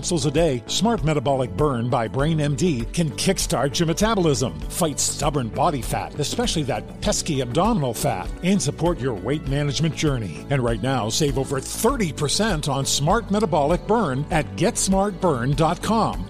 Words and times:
capsules 0.00 0.24
a 0.24 0.30
day, 0.30 0.62
Smart 0.66 1.04
Metabolic 1.04 1.54
Burn 1.58 1.90
by 1.90 2.08
Brain 2.08 2.38
MD 2.38 2.90
can 2.94 3.10
kickstart 3.10 3.78
your 3.78 3.86
metabolism, 3.86 4.58
fight 4.60 4.98
stubborn 4.98 5.48
body 5.48 5.82
fat, 5.82 6.18
especially 6.18 6.62
that 6.62 7.02
pesky 7.02 7.42
abdominal 7.42 7.92
fat, 7.92 8.26
and 8.42 8.62
support 8.62 8.98
your 8.98 9.12
weight 9.12 9.46
management 9.48 9.94
journey. 9.94 10.46
And 10.48 10.64
right 10.64 10.80
now, 10.80 11.10
save 11.10 11.36
over 11.36 11.60
30% 11.60 12.66
on 12.66 12.86
Smart 12.86 13.30
Metabolic 13.30 13.86
Burn 13.86 14.24
at 14.30 14.46
GetSmartBurn.com. 14.56 16.29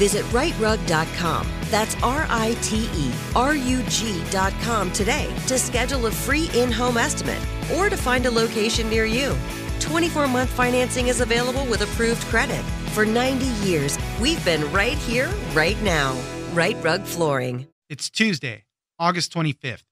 Visit 0.00 0.24
riterug.com. 0.32 1.46
That's 1.64 1.94
R 2.02 2.24
I 2.30 2.56
T 2.62 2.88
E 2.94 3.12
R 3.36 3.54
U 3.54 3.82
G.com 3.82 4.92
today 4.92 5.30
to 5.46 5.58
schedule 5.58 6.06
a 6.06 6.10
free 6.10 6.48
in 6.54 6.72
home 6.72 6.96
estimate 6.96 7.38
or 7.76 7.90
to 7.90 7.98
find 7.98 8.24
a 8.24 8.30
location 8.30 8.88
near 8.88 9.04
you. 9.04 9.36
24 9.78 10.26
month 10.26 10.48
financing 10.48 11.08
is 11.08 11.20
available 11.20 11.66
with 11.66 11.82
approved 11.82 12.22
credit. 12.32 12.64
For 12.94 13.04
90 13.04 13.44
years, 13.68 13.98
we've 14.22 14.42
been 14.42 14.64
right 14.72 14.96
here, 14.96 15.30
right 15.52 15.80
now. 15.82 16.18
Rite 16.54 16.82
Rug 16.82 17.02
Flooring. 17.02 17.66
It's 17.90 18.08
Tuesday, 18.08 18.64
August 18.98 19.34
25th. 19.34 19.84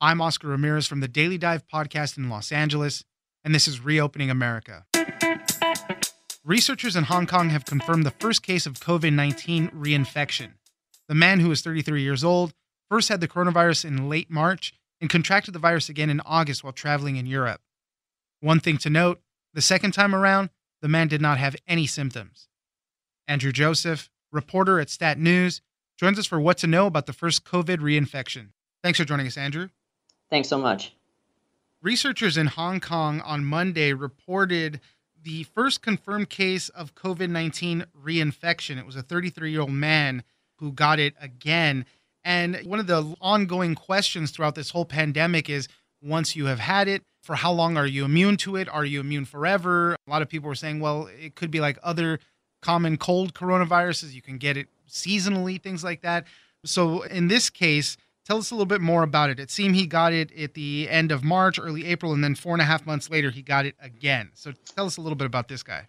I'm 0.00 0.20
Oscar 0.20 0.48
Ramirez 0.48 0.88
from 0.88 0.98
the 0.98 1.06
Daily 1.06 1.38
Dive 1.38 1.68
podcast 1.68 2.18
in 2.18 2.28
Los 2.28 2.50
Angeles, 2.50 3.04
and 3.44 3.54
this 3.54 3.68
is 3.68 3.78
Reopening 3.80 4.28
America. 4.28 4.86
Researchers 6.44 6.96
in 6.96 7.04
Hong 7.04 7.28
Kong 7.28 7.50
have 7.50 7.64
confirmed 7.64 8.04
the 8.04 8.10
first 8.10 8.42
case 8.42 8.66
of 8.66 8.80
COVID 8.80 9.12
19 9.12 9.68
reinfection. 9.68 10.54
The 11.06 11.14
man, 11.14 11.38
who 11.38 11.52
is 11.52 11.62
33 11.62 12.02
years 12.02 12.24
old, 12.24 12.52
first 12.90 13.08
had 13.08 13.20
the 13.20 13.28
coronavirus 13.28 13.84
in 13.84 14.08
late 14.08 14.28
March 14.28 14.74
and 15.00 15.08
contracted 15.08 15.54
the 15.54 15.60
virus 15.60 15.88
again 15.88 16.10
in 16.10 16.20
August 16.26 16.64
while 16.64 16.72
traveling 16.72 17.14
in 17.14 17.26
Europe. 17.26 17.60
One 18.40 18.58
thing 18.58 18.76
to 18.78 18.90
note 18.90 19.20
the 19.54 19.62
second 19.62 19.92
time 19.92 20.16
around, 20.16 20.50
the 20.80 20.88
man 20.88 21.06
did 21.06 21.20
not 21.20 21.38
have 21.38 21.54
any 21.68 21.86
symptoms. 21.86 22.48
Andrew 23.28 23.52
Joseph, 23.52 24.10
reporter 24.32 24.80
at 24.80 24.90
Stat 24.90 25.20
News, 25.20 25.60
joins 25.96 26.18
us 26.18 26.26
for 26.26 26.40
what 26.40 26.58
to 26.58 26.66
know 26.66 26.86
about 26.86 27.06
the 27.06 27.12
first 27.12 27.44
COVID 27.44 27.78
reinfection. 27.78 28.48
Thanks 28.82 28.98
for 28.98 29.04
joining 29.04 29.28
us, 29.28 29.36
Andrew. 29.36 29.68
Thanks 30.28 30.48
so 30.48 30.58
much. 30.58 30.92
Researchers 31.80 32.36
in 32.36 32.48
Hong 32.48 32.80
Kong 32.80 33.20
on 33.20 33.44
Monday 33.44 33.92
reported 33.92 34.80
the 35.22 35.44
first 35.44 35.82
confirmed 35.82 36.28
case 36.30 36.68
of 36.70 36.94
COVID 36.94 37.30
19 37.30 37.86
reinfection. 38.04 38.78
It 38.78 38.86
was 38.86 38.96
a 38.96 39.02
33 39.02 39.50
year 39.50 39.60
old 39.60 39.70
man 39.70 40.22
who 40.56 40.72
got 40.72 40.98
it 40.98 41.14
again. 41.20 41.84
And 42.24 42.56
one 42.64 42.78
of 42.78 42.86
the 42.86 43.14
ongoing 43.20 43.74
questions 43.74 44.30
throughout 44.30 44.54
this 44.54 44.70
whole 44.70 44.84
pandemic 44.84 45.50
is 45.50 45.68
once 46.02 46.36
you 46.36 46.46
have 46.46 46.60
had 46.60 46.88
it, 46.88 47.02
for 47.22 47.36
how 47.36 47.52
long 47.52 47.76
are 47.76 47.86
you 47.86 48.04
immune 48.04 48.36
to 48.38 48.56
it? 48.56 48.68
Are 48.68 48.84
you 48.84 49.00
immune 49.00 49.24
forever? 49.24 49.96
A 50.06 50.10
lot 50.10 50.22
of 50.22 50.28
people 50.28 50.48
were 50.48 50.54
saying, 50.54 50.80
well, 50.80 51.08
it 51.20 51.36
could 51.36 51.50
be 51.50 51.60
like 51.60 51.78
other 51.82 52.18
common 52.60 52.96
cold 52.96 53.34
coronaviruses. 53.34 54.12
You 54.12 54.22
can 54.22 54.38
get 54.38 54.56
it 54.56 54.68
seasonally, 54.88 55.60
things 55.60 55.84
like 55.84 56.02
that. 56.02 56.26
So 56.64 57.02
in 57.02 57.28
this 57.28 57.50
case, 57.50 57.96
tell 58.24 58.38
us 58.38 58.50
a 58.50 58.54
little 58.54 58.66
bit 58.66 58.80
more 58.80 59.02
about 59.02 59.30
it. 59.30 59.40
It 59.40 59.50
seemed 59.50 59.76
he 59.76 59.86
got 59.86 60.12
it 60.12 60.32
at 60.36 60.54
the 60.54 60.88
end 60.88 61.12
of 61.12 61.24
March, 61.24 61.58
early 61.58 61.86
April, 61.86 62.12
and 62.12 62.22
then 62.22 62.34
four 62.34 62.52
and 62.52 62.62
a 62.62 62.64
half 62.64 62.86
months 62.86 63.10
later, 63.10 63.30
he 63.30 63.42
got 63.42 63.66
it 63.66 63.74
again. 63.80 64.30
So 64.34 64.52
tell 64.74 64.86
us 64.86 64.96
a 64.96 65.00
little 65.00 65.16
bit 65.16 65.26
about 65.26 65.48
this 65.48 65.62
guy. 65.62 65.86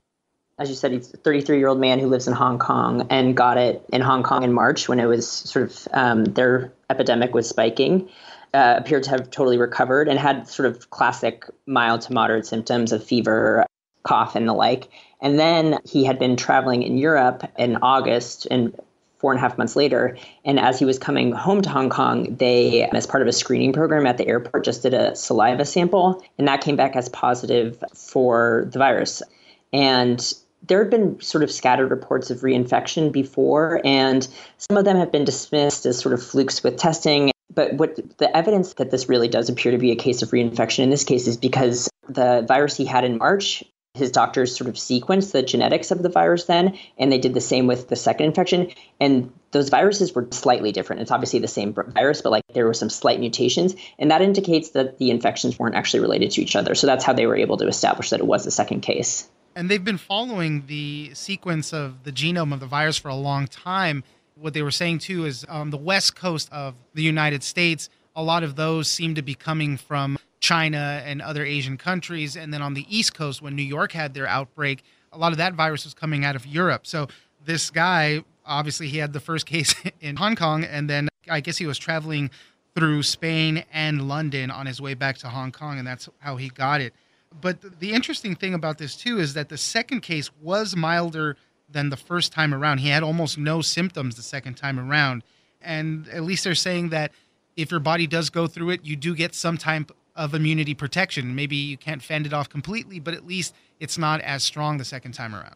As 0.60 0.70
you 0.70 0.76
said, 0.76 0.92
he's 0.92 1.14
a 1.14 1.18
33 1.18 1.58
year 1.58 1.68
old 1.68 1.80
man 1.80 2.00
who 2.00 2.08
lives 2.08 2.28
in 2.28 2.34
Hong 2.34 2.60
Kong 2.60 3.08
and 3.10 3.36
got 3.36 3.58
it 3.58 3.84
in 3.92 4.02
Hong 4.02 4.24
Kong 4.24 4.44
in 4.44 4.54
March 4.54 4.88
when 4.88 5.00
it 5.00 5.06
was 5.06 5.28
sort 5.28 5.66
of 5.70 5.88
um, 5.94 6.26
their 6.26 6.72
epidemic 6.90 7.34
was 7.34 7.50
spiking. 7.50 8.10
Uh, 8.54 8.76
appeared 8.78 9.02
to 9.02 9.10
have 9.10 9.32
totally 9.32 9.58
recovered 9.58 10.08
and 10.08 10.20
had 10.20 10.48
sort 10.48 10.68
of 10.68 10.92
classic 10.92 11.46
mild 11.66 12.02
to 12.02 12.14
moderate 12.14 12.46
symptoms 12.46 12.92
of 12.92 13.04
fever, 13.04 13.66
cough, 14.04 14.36
and 14.36 14.48
the 14.48 14.54
like. 14.54 14.90
And 15.20 15.40
then 15.40 15.80
he 15.86 16.04
had 16.04 16.20
been 16.20 16.36
traveling 16.36 16.84
in 16.84 17.00
Europe 17.00 17.50
in 17.58 17.78
August 17.78 18.46
and 18.52 18.80
four 19.24 19.32
and 19.32 19.38
a 19.38 19.42
half 19.42 19.58
months 19.58 19.78
later. 19.78 20.18
And 20.44 20.60
as 20.60 20.78
he 20.78 20.84
was 20.84 21.00
coming 21.00 21.32
home 21.32 21.62
to 21.62 21.70
Hong 21.70 21.90
Kong, 21.90 22.36
they, 22.36 22.84
as 22.84 23.08
part 23.08 23.22
of 23.22 23.28
a 23.30 23.32
screening 23.32 23.72
program 23.72 24.06
at 24.06 24.18
the 24.18 24.28
airport, 24.28 24.66
just 24.66 24.82
did 24.82 24.94
a 24.94 25.16
saliva 25.16 25.64
sample, 25.64 26.22
and 26.38 26.46
that 26.50 26.60
came 26.60 26.76
back 26.76 26.98
as 26.98 27.08
positive 27.08 27.82
for 27.96 28.68
the 28.74 28.80
virus. 28.80 29.24
And 29.72 30.34
there 30.68 30.80
had 30.80 30.90
been 30.90 31.22
sort 31.22 31.42
of 31.42 31.50
scattered 31.50 31.90
reports 31.90 32.32
of 32.32 32.40
reinfection 32.40 33.14
before, 33.14 33.80
and 33.86 34.28
some 34.58 34.76
of 34.76 34.84
them 34.84 34.98
have 34.98 35.14
been 35.14 35.24
dismissed 35.24 35.86
as 35.86 35.98
sort 35.98 36.12
of 36.12 36.22
flukes 36.22 36.62
with 36.62 36.76
testing. 36.76 37.32
But 37.56 37.76
what 37.76 37.98
the 38.18 38.36
evidence 38.36 38.74
that 38.74 38.92
this 38.92 39.08
really 39.08 39.30
does 39.30 39.48
appear 39.48 39.72
to 39.72 39.78
be 39.78 39.92
a 39.92 39.96
case 39.96 40.22
of 40.22 40.32
reinfection 40.32 40.80
in 40.80 40.90
this 40.90 41.06
case 41.06 41.28
is 41.28 41.38
because 41.38 41.90
the 42.10 42.44
virus 42.46 42.76
he 42.76 42.84
had 42.84 43.06
in 43.06 43.18
March, 43.18 43.64
his 43.94 44.10
doctors 44.10 44.56
sort 44.56 44.68
of 44.68 44.74
sequenced 44.74 45.34
the 45.34 45.44
genetics 45.44 45.92
of 45.92 46.02
the 46.02 46.10
virus 46.10 46.46
then, 46.46 46.78
and 46.98 47.12
they 47.12 47.20
did 47.20 47.36
the 47.36 47.42
same 47.42 47.68
with 47.68 47.90
the 47.90 47.96
second 47.96 48.26
infection. 48.26 48.72
And 49.00 49.32
those 49.52 49.70
viruses 49.70 50.16
were 50.16 50.28
slightly 50.32 50.72
different. 50.72 51.04
It's 51.04 51.12
obviously 51.12 51.38
the 51.38 51.48
same 51.48 51.74
virus, 51.74 52.22
but 52.22 52.32
like 52.32 52.44
there 52.56 52.66
were 52.66 52.74
some 52.74 52.90
slight 52.90 53.20
mutations, 53.20 53.76
and 54.00 54.10
that 54.10 54.24
indicates 54.24 54.72
that 54.72 54.98
the 54.98 55.12
infections 55.12 55.60
weren't 55.60 55.76
actually 55.76 56.00
related 56.00 56.32
to 56.32 56.42
each 56.42 56.56
other. 56.56 56.74
So 56.74 56.88
that's 56.88 57.04
how 57.04 57.14
they 57.14 57.28
were 57.28 57.36
able 57.36 57.58
to 57.58 57.68
establish 57.68 58.10
that 58.10 58.20
it 58.20 58.26
was 58.26 58.44
the 58.44 58.52
second 58.52 58.82
case. 58.82 59.30
And 59.56 59.70
they've 59.70 59.84
been 59.84 60.00
following 60.00 60.66
the 60.66 61.12
sequence 61.14 61.72
of 61.72 62.04
the 62.04 62.12
genome 62.12 62.52
of 62.52 62.60
the 62.60 62.66
virus 62.66 62.98
for 62.98 63.10
a 63.10 63.16
long 63.16 63.46
time. 63.46 64.04
What 64.34 64.56
they 64.56 64.64
were 64.64 64.72
saying 64.72 65.00
too 65.00 65.26
is 65.26 65.44
on 65.44 65.70
the 65.70 65.78
west 65.78 66.16
coast 66.16 66.52
of 66.52 66.74
the 66.96 67.04
United 67.04 67.44
States, 67.44 67.90
a 68.16 68.24
lot 68.24 68.42
of 68.42 68.56
those 68.56 68.90
seem 68.90 69.14
to 69.14 69.22
be 69.22 69.36
coming 69.36 69.78
from 69.78 70.18
China 70.44 71.02
and 71.06 71.22
other 71.22 71.46
Asian 71.46 71.78
countries. 71.78 72.36
And 72.36 72.54
then 72.54 72.62
on 72.62 72.74
the 72.74 72.86
east 72.90 73.14
coast, 73.14 73.42
when 73.42 73.56
New 73.56 73.64
York 73.64 73.94
had 73.94 74.14
their 74.14 74.28
outbreak, 74.28 74.84
a 75.14 75.18
lot 75.18 75.32
of 75.32 75.38
that 75.38 75.54
virus 75.54 75.86
was 75.86 75.94
coming 75.94 76.26
out 76.26 76.36
of 76.36 76.46
Europe. 76.46 76.86
So 76.86 77.08
this 77.46 77.70
guy, 77.70 78.26
obviously, 78.46 78.90
he 78.90 78.98
had 78.98 79.14
the 79.14 79.22
first 79.22 79.46
case 79.54 79.74
in 80.02 80.18
Hong 80.18 80.36
Kong, 80.36 80.66
and 80.66 80.90
then 80.90 81.08
I 81.30 81.40
guess 81.40 81.58
he 81.58 81.66
was 81.66 81.78
traveling 81.78 82.30
through 82.76 83.04
Spain 83.04 83.64
and 83.72 84.10
London 84.10 84.52
on 84.52 84.66
his 84.66 84.82
way 84.82 84.96
back 84.96 85.18
to 85.20 85.30
Hong 85.30 85.54
Kong, 85.54 85.80
and 85.80 85.88
that's 85.88 86.10
how 86.20 86.36
he 86.36 86.50
got 86.50 86.82
it. 86.82 86.94
But 87.40 87.80
the 87.80 87.94
interesting 87.94 88.36
thing 88.36 88.54
about 88.54 88.78
this 88.78 88.98
too 88.98 89.20
is 89.20 89.34
that 89.36 89.48
the 89.48 89.58
second 89.58 90.02
case 90.02 90.30
was 90.42 90.76
milder 90.76 91.38
than 91.70 91.90
the 91.90 91.98
first 91.98 92.34
time 92.34 92.54
around. 92.54 92.80
He 92.80 92.90
had 92.90 93.02
almost 93.02 93.38
no 93.38 93.62
symptoms 93.62 94.16
the 94.16 94.22
second 94.22 94.56
time 94.56 94.78
around. 94.78 95.24
And 95.62 96.08
at 96.10 96.24
least 96.24 96.44
they're 96.44 96.54
saying 96.54 96.90
that 96.90 97.12
if 97.56 97.72
your 97.72 97.80
body 97.80 98.08
does 98.08 98.30
go 98.30 98.46
through 98.46 98.72
it, 98.72 98.82
you 98.84 98.96
do 98.96 99.16
get 99.16 99.34
some 99.34 99.58
type 99.58 99.92
of 100.16 100.34
immunity 100.34 100.74
protection. 100.74 101.36
Maybe 101.36 101.56
you 101.56 101.78
can't 101.78 102.02
fend 102.02 102.26
it 102.26 102.34
off 102.34 102.50
completely, 102.50 103.00
but 103.00 103.14
at 103.14 103.26
least 103.26 103.54
it's 103.80 103.98
not 103.98 104.22
as 104.22 104.44
strong 104.44 104.78
the 104.78 104.86
second 104.86 105.14
time 105.14 105.34
around. 105.34 105.56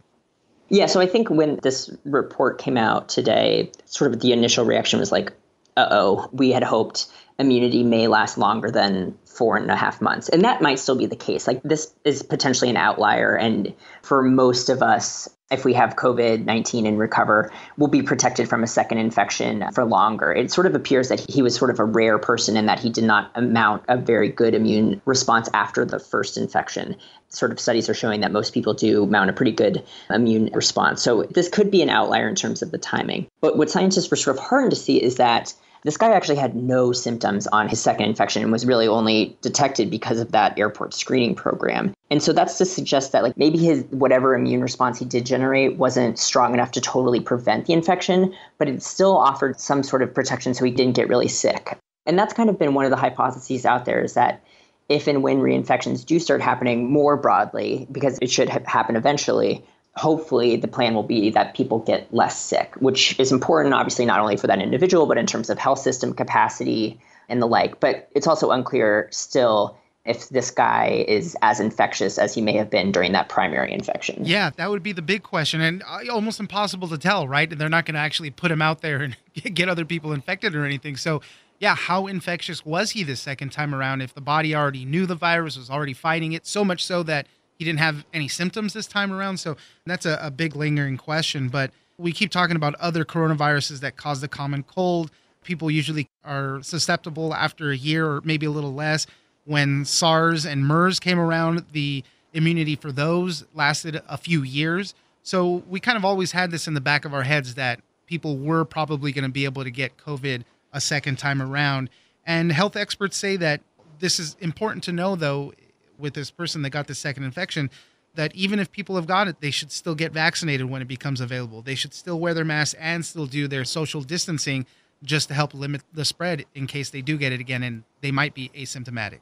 Yeah, 0.69 0.87
so 0.87 0.99
I 0.99 1.05
think 1.05 1.29
when 1.29 1.59
this 1.63 1.89
report 2.03 2.57
came 2.57 2.77
out 2.77 3.07
today, 3.07 3.71
sort 3.85 4.11
of 4.13 4.19
the 4.19 4.33
initial 4.33 4.65
reaction 4.65 4.99
was 4.99 5.11
like, 5.11 5.31
uh 5.77 5.87
oh, 5.91 6.29
we 6.31 6.49
had 6.51 6.63
hoped 6.63 7.07
immunity 7.39 7.83
may 7.83 8.07
last 8.07 8.37
longer 8.37 8.71
than 8.71 9.17
four 9.25 9.57
and 9.57 9.69
a 9.69 9.75
half 9.75 10.01
months. 10.01 10.29
And 10.29 10.43
that 10.43 10.61
might 10.61 10.79
still 10.79 10.95
be 10.95 11.05
the 11.05 11.15
case. 11.15 11.45
Like 11.45 11.61
this 11.63 11.93
is 12.03 12.23
potentially 12.23 12.69
an 12.69 12.77
outlier. 12.77 13.35
And 13.35 13.73
for 14.01 14.23
most 14.23 14.69
of 14.69 14.81
us, 14.81 15.29
if 15.49 15.63
we 15.63 15.73
have 15.73 15.95
COVID 15.95 16.43
19 16.43 16.85
and 16.85 16.99
recover, 16.99 17.51
we'll 17.77 17.89
be 17.89 18.01
protected 18.01 18.49
from 18.49 18.63
a 18.63 18.67
second 18.67 18.97
infection 18.97 19.71
for 19.73 19.85
longer. 19.85 20.31
It 20.31 20.51
sort 20.51 20.67
of 20.67 20.75
appears 20.75 21.09
that 21.09 21.19
he 21.29 21.41
was 21.41 21.55
sort 21.55 21.71
of 21.71 21.79
a 21.79 21.85
rare 21.85 22.17
person 22.17 22.57
in 22.57 22.65
that 22.65 22.79
he 22.79 22.89
did 22.89 23.05
not 23.05 23.31
mount 23.41 23.83
a 23.87 23.97
very 23.97 24.29
good 24.29 24.53
immune 24.53 25.01
response 25.05 25.47
after 25.53 25.85
the 25.85 25.99
first 25.99 26.37
infection. 26.37 26.97
Sort 27.29 27.51
of 27.51 27.59
studies 27.59 27.87
are 27.87 27.93
showing 27.93 28.21
that 28.21 28.31
most 28.31 28.53
people 28.53 28.73
do 28.73 29.05
mount 29.05 29.29
a 29.29 29.33
pretty 29.33 29.53
good 29.53 29.83
immune 30.09 30.49
response. 30.53 31.01
So 31.01 31.23
this 31.23 31.47
could 31.47 31.71
be 31.71 31.81
an 31.81 31.89
outlier 31.89 32.27
in 32.27 32.35
terms 32.35 32.61
of 32.61 32.71
the 32.71 32.77
timing. 32.77 33.27
But 33.39 33.57
what 33.57 33.69
scientists 33.69 34.11
were 34.11 34.17
sort 34.17 34.37
of 34.37 34.43
heartened 34.43 34.71
to 34.71 34.77
see 34.77 35.01
is 35.01 35.15
that 35.15 35.53
this 35.87 35.95
guy 35.95 36.11
actually 36.11 36.35
had 36.35 36.53
no 36.53 36.91
symptoms 36.91 37.47
on 37.47 37.69
his 37.69 37.79
second 37.79 38.07
infection 38.07 38.43
and 38.43 38.51
was 38.51 38.65
really 38.65 38.89
only 38.89 39.37
detected 39.41 39.89
because 39.89 40.19
of 40.19 40.33
that 40.33 40.59
airport 40.59 40.93
screening 40.93 41.33
program. 41.33 41.93
And 42.11 42.21
so 42.21 42.33
that's 42.33 42.57
to 42.57 42.65
suggest 42.65 43.13
that 43.13 43.23
like 43.23 43.37
maybe 43.37 43.57
his 43.57 43.85
whatever 43.91 44.35
immune 44.35 44.59
response 44.59 44.99
he 44.99 45.05
did 45.05 45.25
generate 45.25 45.77
wasn't 45.77 46.19
strong 46.19 46.53
enough 46.53 46.73
to 46.73 46.81
totally 46.81 47.21
prevent 47.21 47.67
the 47.67 47.73
infection, 47.73 48.35
but 48.57 48.67
it 48.67 48.83
still 48.83 49.15
offered 49.15 49.61
some 49.61 49.81
sort 49.81 50.01
of 50.01 50.13
protection 50.13 50.53
so 50.53 50.65
he 50.65 50.71
didn't 50.71 50.97
get 50.97 51.07
really 51.07 51.29
sick. 51.29 51.77
And 52.05 52.19
that's 52.19 52.33
kind 52.33 52.49
of 52.49 52.59
been 52.59 52.73
one 52.73 52.83
of 52.83 52.91
the 52.91 52.97
hypotheses 52.97 53.65
out 53.65 53.85
there 53.85 54.03
is 54.03 54.13
that 54.15 54.43
if 54.89 55.07
and 55.07 55.23
when 55.23 55.37
reinfections 55.37 56.05
do 56.05 56.19
start 56.19 56.41
happening 56.41 56.91
more 56.91 57.15
broadly, 57.15 57.87
because 57.89 58.19
it 58.21 58.29
should 58.29 58.49
ha- 58.49 58.59
happen 58.65 58.97
eventually, 58.97 59.63
hopefully 59.97 60.55
the 60.55 60.67
plan 60.67 60.93
will 60.93 61.03
be 61.03 61.29
that 61.31 61.55
people 61.55 61.79
get 61.79 62.13
less 62.13 62.39
sick, 62.39 62.75
which 62.79 63.19
is 63.19 63.31
important, 63.31 63.73
obviously, 63.73 64.05
not 64.05 64.19
only 64.19 64.37
for 64.37 64.47
that 64.47 64.61
individual, 64.61 65.05
but 65.05 65.17
in 65.17 65.25
terms 65.25 65.49
of 65.49 65.57
health 65.57 65.79
system 65.79 66.13
capacity 66.13 66.99
and 67.29 67.41
the 67.41 67.47
like. 67.47 67.79
But 67.79 68.07
it's 68.15 68.27
also 68.27 68.51
unclear 68.51 69.09
still 69.11 69.77
if 70.05 70.29
this 70.29 70.51
guy 70.51 71.03
is 71.07 71.35
as 71.41 71.59
infectious 71.59 72.17
as 72.17 72.33
he 72.33 72.41
may 72.41 72.53
have 72.53 72.69
been 72.69 72.93
during 72.93 73.11
that 73.11 73.27
primary 73.27 73.73
infection. 73.73 74.23
Yeah, 74.25 74.51
that 74.55 74.69
would 74.69 74.81
be 74.81 74.93
the 74.93 75.01
big 75.01 75.23
question, 75.23 75.59
and 75.59 75.83
uh, 75.85 75.99
almost 76.09 76.39
impossible 76.39 76.87
to 76.87 76.97
tell, 76.97 77.27
right? 77.27 77.51
And 77.51 77.59
they're 77.59 77.67
not 77.67 77.85
going 77.85 77.95
to 77.95 77.99
actually 77.99 78.29
put 78.29 78.49
him 78.49 78.61
out 78.61 78.81
there 78.81 79.01
and 79.01 79.17
get 79.53 79.67
other 79.67 79.83
people 79.83 80.13
infected 80.13 80.55
or 80.55 80.65
anything. 80.65 80.95
So, 80.95 81.21
yeah, 81.59 81.75
how 81.75 82.07
infectious 82.07 82.65
was 82.65 82.91
he 82.91 83.03
the 83.03 83.15
second 83.15 83.51
time 83.51 83.75
around 83.75 84.01
if 84.01 84.13
the 84.13 84.21
body 84.21 84.55
already 84.55 84.85
knew 84.85 85.05
the 85.05 85.15
virus, 85.15 85.57
was 85.57 85.69
already 85.69 85.93
fighting 85.93 86.31
it, 86.31 86.47
so 86.47 86.63
much 86.63 86.85
so 86.85 87.03
that 87.03 87.27
he 87.57 87.65
didn't 87.65 87.79
have 87.79 88.05
any 88.13 88.27
symptoms 88.27 88.73
this 88.73 88.87
time 88.87 89.11
around. 89.11 89.37
So 89.37 89.57
that's 89.85 90.05
a, 90.05 90.19
a 90.21 90.31
big 90.31 90.55
lingering 90.55 90.97
question. 90.97 91.49
But 91.49 91.71
we 91.97 92.11
keep 92.11 92.31
talking 92.31 92.55
about 92.55 92.75
other 92.75 93.03
coronaviruses 93.03 93.79
that 93.79 93.97
cause 93.97 94.21
the 94.21 94.27
common 94.27 94.63
cold. 94.63 95.11
People 95.43 95.71
usually 95.71 96.07
are 96.23 96.61
susceptible 96.61 97.33
after 97.33 97.71
a 97.71 97.77
year 97.77 98.07
or 98.07 98.21
maybe 98.23 98.45
a 98.45 98.51
little 98.51 98.73
less. 98.73 99.07
When 99.45 99.85
SARS 99.85 100.45
and 100.45 100.65
MERS 100.65 100.99
came 100.99 101.19
around, 101.19 101.65
the 101.71 102.03
immunity 102.33 102.75
for 102.75 102.91
those 102.91 103.45
lasted 103.53 104.01
a 104.07 104.17
few 104.17 104.43
years. 104.43 104.93
So 105.23 105.63
we 105.67 105.79
kind 105.79 105.97
of 105.97 106.05
always 106.05 106.33
had 106.33 106.51
this 106.51 106.67
in 106.67 106.73
the 106.73 106.81
back 106.81 107.05
of 107.05 107.13
our 107.13 107.23
heads 107.23 107.55
that 107.55 107.79
people 108.05 108.37
were 108.37 108.65
probably 108.65 109.11
going 109.11 109.23
to 109.23 109.31
be 109.31 109.45
able 109.45 109.63
to 109.63 109.71
get 109.71 109.97
COVID 109.97 110.43
a 110.73 110.81
second 110.81 111.17
time 111.17 111.41
around. 111.41 111.89
And 112.25 112.51
health 112.51 112.75
experts 112.75 113.17
say 113.17 113.37
that 113.37 113.61
this 113.99 114.19
is 114.19 114.35
important 114.39 114.83
to 114.83 114.91
know, 114.91 115.15
though, 115.15 115.53
with 115.99 116.13
this 116.13 116.31
person 116.31 116.61
that 116.63 116.69
got 116.71 116.87
the 116.87 116.95
second 116.95 117.23
infection 117.23 117.69
that 118.17 118.35
even 118.35 118.59
if 118.59 118.71
people 118.71 118.95
have 118.95 119.07
got 119.07 119.27
it, 119.27 119.39
they 119.41 119.51
should 119.51 119.71
still 119.71 119.95
get 119.95 120.11
vaccinated 120.11 120.69
when 120.69 120.81
it 120.81 120.87
becomes 120.87 121.21
available. 121.21 121.61
They 121.61 121.75
should 121.75 121.93
still 121.93 122.19
wear 122.19 122.33
their 122.33 122.45
masks 122.45 122.75
and 122.79 123.05
still 123.05 123.27
do 123.27 123.47
their 123.47 123.63
social 123.63 124.01
distancing 124.01 124.65
just 125.03 125.27
to 125.29 125.33
help 125.33 125.53
limit 125.53 125.81
the 125.93 126.03
spread 126.03 126.45
in 126.55 126.67
case 126.67 126.89
they 126.89 127.01
do 127.01 127.17
get 127.17 127.31
it 127.31 127.39
again 127.39 127.63
and 127.63 127.83
they 128.01 128.11
might 128.11 128.33
be 128.33 128.49
asymptomatic. 128.55 129.19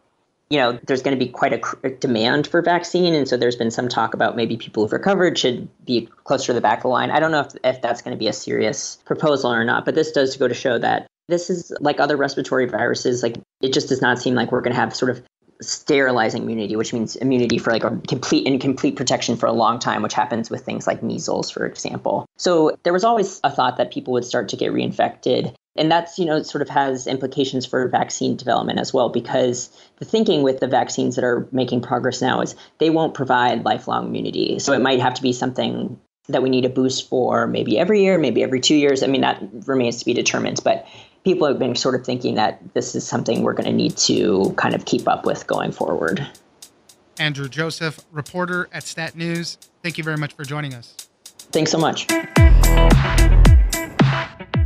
You 0.50 0.60
know, 0.60 0.80
there's 0.86 1.02
going 1.02 1.18
to 1.18 1.24
be 1.24 1.30
quite 1.30 1.54
a, 1.84 1.90
demand 1.90 2.48
for 2.48 2.62
vaccine. 2.62 3.14
And 3.16 3.28
so 3.28 3.36
there's 3.36 3.56
been 3.56 3.72
some 3.72 3.90
talk 3.90 4.14
about 4.14 4.36
maybe 4.36 4.58
people 4.58 4.84
who've 4.84 4.94
recovered 4.94 5.38
should 5.38 5.68
be 5.84 6.08
closer 6.24 6.48
to 6.48 6.54
the 6.54 6.62
back 6.62 6.80
of 6.80 6.84
the 6.84 6.90
line. 6.90 7.12
I 7.12 7.20
don't 7.20 7.32
know 7.32 7.42
if, 7.42 7.52
if 7.64 7.82
that's 7.82 8.02
going 8.02 8.16
to 8.16 8.20
be 8.20 8.28
a 8.28 8.34
serious 8.34 8.98
proposal 9.06 9.52
or 9.52 9.66
not, 9.66 9.86
but 9.86 9.96
this 9.96 10.12
does 10.12 10.38
go 10.38 10.48
to 10.48 10.54
show 10.54 10.78
that 10.78 11.08
this 11.28 11.50
is 11.50 11.74
like 11.80 12.00
other 12.00 12.16
respiratory 12.16 12.68
viruses. 12.68 13.24
Like 13.24 13.38
it 13.60 13.74
just 13.74 13.90
does 13.90 14.02
not 14.02 14.20
seem 14.20 14.36
like 14.36 14.52
we're 14.52 14.62
going 14.62 14.76
to 14.76 14.80
have 14.80 14.96
sort 14.96 15.10
of 15.10 15.24
sterilizing 15.62 16.44
immunity, 16.44 16.76
which 16.76 16.94
means 16.94 17.16
immunity 17.16 17.58
for 17.58 17.72
like 17.72 17.84
a 17.84 17.98
complete 18.08 18.48
and 18.48 18.60
complete 18.60 18.96
protection 18.96 19.38
for 19.38 19.46
a 19.46 19.54
long 19.54 19.80
time, 19.80 20.02
which 20.02 20.14
happens 20.14 20.50
with 20.50 20.66
things 20.66 20.86
like 20.86 21.02
measles, 21.02 21.50
for 21.50 21.66
example. 21.66 22.26
So 22.38 22.78
there 22.84 22.94
was 22.94 23.04
always 23.04 23.40
a 23.44 23.52
thought 23.52 23.78
that 23.78 23.92
people 23.92 24.14
would 24.14 24.26
start 24.26 24.50
to 24.50 24.58
get 24.58 24.72
reinfected. 24.72 25.54
And 25.78 25.92
that's, 25.92 26.18
you 26.18 26.26
know, 26.26 26.42
sort 26.42 26.62
of 26.62 26.70
has 26.70 27.06
implications 27.06 27.66
for 27.66 27.88
vaccine 27.90 28.38
development 28.38 28.80
as 28.80 28.94
well, 28.94 29.10
because 29.10 29.70
the 29.98 30.06
thinking 30.06 30.42
with 30.42 30.60
the 30.62 30.68
vaccines 30.68 31.16
that 31.16 31.26
are 31.26 31.48
making 31.52 31.82
progress 31.82 32.22
now 32.22 32.42
is 32.42 32.56
they 32.78 32.90
won't 32.90 33.14
provide 33.14 33.66
lifelong 33.66 34.08
immunity. 34.08 34.60
So 34.60 34.72
it 34.72 34.82
might 34.82 35.02
have 35.02 35.16
to 35.16 35.22
be 35.22 35.34
something 35.34 36.00
that 36.30 36.42
we 36.42 36.50
need 36.50 36.66
a 36.66 36.70
boost 36.70 37.10
for 37.10 37.46
maybe 37.46 37.78
every 37.78 38.02
year, 38.02 38.18
maybe 38.18 38.42
every 38.42 38.60
two 38.60 38.76
years. 38.76 39.04
I 39.04 39.08
mean, 39.08 39.22
that 39.22 39.42
remains 39.68 40.00
to 40.00 40.06
be 40.06 40.14
determined. 40.14 40.60
But 40.64 40.88
people 41.26 41.48
have 41.48 41.60
been 41.60 41.76
sort 41.76 41.96
of 41.96 42.06
thinking 42.06 42.36
that 42.36 42.62
this 42.74 42.96
is 42.96 43.06
something 43.06 43.42
we're 43.42 43.54
going 43.54 43.66
to 43.66 43.74
need 43.74 43.98
to 43.98 44.54
kind 44.58 44.74
of 44.76 44.86
keep 44.86 45.08
up 45.08 45.26
with 45.26 45.46
going 45.48 45.72
forward. 45.72 46.26
Andrew 47.18 47.50
Joseph, 47.50 48.00
reporter 48.12 48.70
at 48.72 48.84
Stat 48.84 49.16
News. 49.16 49.58
Thank 49.82 49.98
you 49.98 50.04
very 50.04 50.18
much 50.18 50.34
for 50.34 50.44
joining 50.44 50.74
us. 50.74 50.96
Thanks 51.52 51.72
so 51.72 51.78
much. 51.78 52.06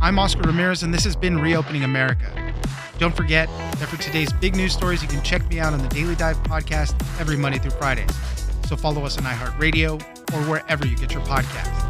I'm 0.02 0.18
Oscar 0.18 0.42
Ramirez, 0.42 0.82
and 0.82 0.92
this 0.92 1.04
has 1.04 1.16
been 1.16 1.38
Reopening 1.38 1.84
America. 1.84 2.52
Don't 2.98 3.16
forget 3.16 3.48
that 3.48 3.88
for 3.88 3.96
today's 4.02 4.32
big 4.34 4.54
news 4.54 4.72
stories, 4.74 5.00
you 5.00 5.08
can 5.08 5.22
check 5.22 5.48
me 5.48 5.60
out 5.60 5.72
on 5.72 5.80
the 5.80 5.88
Daily 5.88 6.14
Dive 6.14 6.36
podcast 6.42 6.94
every 7.18 7.36
Monday 7.36 7.58
through 7.58 7.70
Friday. 7.72 8.06
So 8.68 8.76
follow 8.76 9.04
us 9.04 9.16
on 9.16 9.24
iHeartRadio 9.24 9.94
or 10.34 10.50
wherever 10.50 10.86
you 10.86 10.96
get 10.96 11.12
your 11.12 11.22
podcasts. 11.22 11.89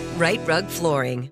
Rite 0.17 0.41
Rug 0.45 0.67
Flooring. 0.67 1.31